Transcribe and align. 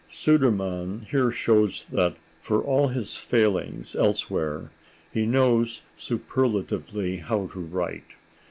Sudermann 0.11 1.05
here 1.11 1.29
shows 1.29 1.85
that, 1.91 2.15
for 2.41 2.59
all 2.59 2.87
his 2.87 3.17
failings 3.17 3.95
elsewhere, 3.95 4.71
he 5.13 5.27
knows 5.27 5.83
superlatively 5.95 7.17
how 7.17 7.45
to 7.45 7.59
write. 7.59 8.15